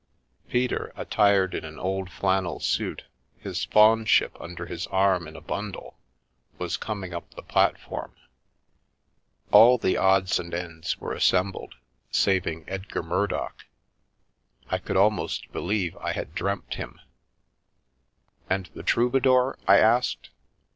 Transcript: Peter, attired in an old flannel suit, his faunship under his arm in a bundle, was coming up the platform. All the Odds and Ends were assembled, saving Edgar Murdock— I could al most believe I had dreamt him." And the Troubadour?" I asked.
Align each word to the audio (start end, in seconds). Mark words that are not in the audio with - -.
Peter, 0.49 0.91
attired 0.95 1.53
in 1.53 1.63
an 1.63 1.77
old 1.77 2.09
flannel 2.09 2.59
suit, 2.59 3.03
his 3.37 3.67
faunship 3.67 4.31
under 4.41 4.65
his 4.65 4.87
arm 4.87 5.27
in 5.27 5.35
a 5.35 5.41
bundle, 5.41 5.95
was 6.57 6.75
coming 6.75 7.13
up 7.13 7.29
the 7.35 7.43
platform. 7.43 8.15
All 9.51 9.77
the 9.77 9.97
Odds 9.97 10.39
and 10.39 10.55
Ends 10.55 10.97
were 10.99 11.13
assembled, 11.13 11.75
saving 12.09 12.65
Edgar 12.67 13.03
Murdock— 13.03 13.65
I 14.71 14.79
could 14.79 14.97
al 14.97 15.11
most 15.11 15.51
believe 15.51 15.95
I 15.97 16.13
had 16.13 16.33
dreamt 16.33 16.73
him." 16.73 16.99
And 18.49 18.71
the 18.73 18.81
Troubadour?" 18.81 19.59
I 19.67 19.77
asked. 19.77 20.31